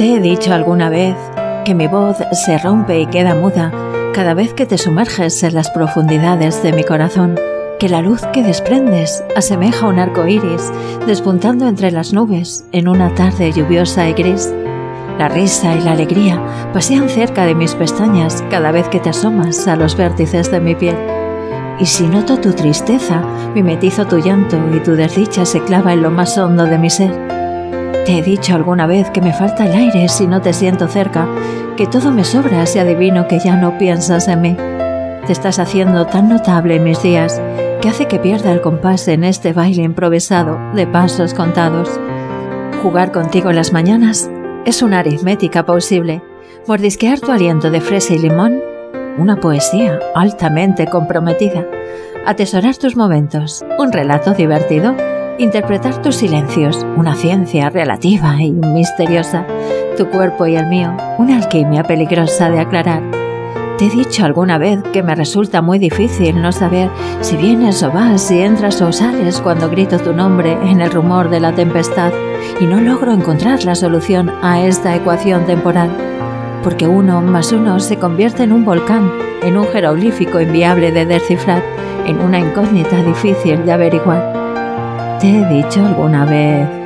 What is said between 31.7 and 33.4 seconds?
que todo me sobra si adivino que